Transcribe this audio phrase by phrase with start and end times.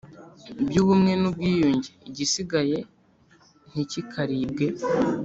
[0.67, 2.77] byubumwe nubwiyunge igisigaye
[3.69, 4.65] ntikikaribwe